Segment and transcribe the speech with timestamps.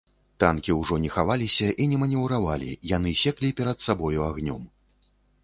[0.43, 4.61] Танкі ўжо не хаваліся і не манеўравалі, яны секлі перад сабою агнём.